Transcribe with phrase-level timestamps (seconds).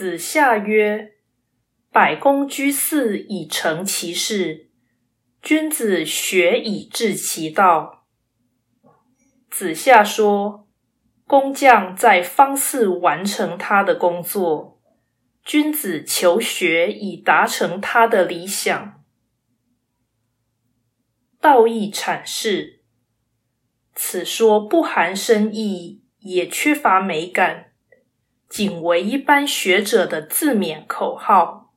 [0.00, 1.12] 子夏曰
[1.92, 4.70] ：“百工居肆以成其事，
[5.42, 8.06] 君子学以致其道。”
[9.50, 10.66] 子夏说
[11.28, 14.80] ：“工匠在方肆完成他的工作，
[15.44, 19.04] 君子求学以达成他的理想。”
[21.38, 22.80] 道义阐释：
[23.94, 27.69] 此说不含深意，也缺乏美感。
[28.50, 31.69] 仅为一般学者的自勉口号。